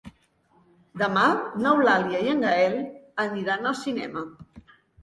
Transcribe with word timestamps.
Demà 1.01 1.25
n'Eulàlia 1.65 2.23
i 2.29 2.35
en 2.35 2.43
Gaël 2.49 2.77
aniran 3.29 3.73
al 3.75 3.79
cinema. 3.87 4.27